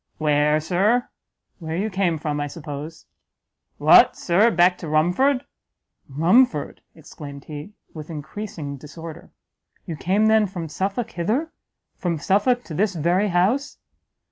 "Where, 0.17 0.59
Sir?" 0.59 1.09
"Where 1.59 1.77
you 1.77 1.91
came 1.91 2.17
from, 2.17 2.39
I 2.39 2.47
suppose." 2.47 3.05
"What, 3.77 4.15
Sir, 4.17 4.49
back 4.49 4.79
to 4.79 4.87
Rumford?" 4.87 5.45
"Rumford!" 6.09 6.81
exclaimed 6.95 7.43
he, 7.45 7.73
with 7.93 8.09
encreasing 8.09 8.77
disorder, 8.77 9.29
"you 9.85 9.95
came 9.95 10.25
then 10.25 10.47
from 10.47 10.69
Suffolk 10.69 11.11
hither? 11.11 11.51
from 11.99 12.17
Suffolk 12.17 12.63
to 12.63 12.73
this 12.73 12.95
very 12.95 13.27
house?" 13.27 13.77